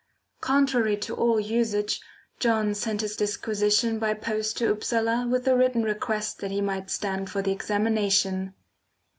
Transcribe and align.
Contrary 0.41 0.97
to 0.97 1.13
all 1.13 1.39
usage 1.39 2.01
John 2.39 2.73
sent 2.73 3.01
his 3.01 3.15
disquisition 3.15 3.99
by 3.99 4.15
post 4.15 4.57
to 4.57 4.71
Upsala 4.71 5.27
with 5.27 5.45
the 5.45 5.55
written 5.55 5.83
request 5.83 6.39
that 6.39 6.49
he 6.49 6.59
might 6.59 6.89
stand 6.89 7.29
for 7.29 7.43
the 7.43 7.51
examination. 7.51 8.55